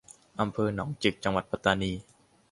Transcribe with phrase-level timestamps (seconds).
[0.41, 1.91] อำเภอหนองจิก จังหวัดปัตตานี